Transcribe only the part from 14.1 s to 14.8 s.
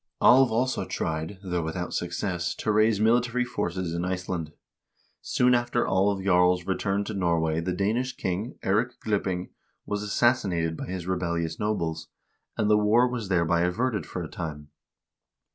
a time.